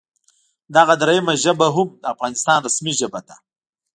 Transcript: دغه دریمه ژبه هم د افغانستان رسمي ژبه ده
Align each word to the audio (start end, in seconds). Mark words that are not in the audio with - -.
دغه 0.75 0.93
دریمه 1.01 1.33
ژبه 1.43 1.67
هم 1.75 1.87
د 2.01 2.03
افغانستان 2.13 2.57
رسمي 2.67 2.93
ژبه 2.99 3.19
ده 3.27 3.35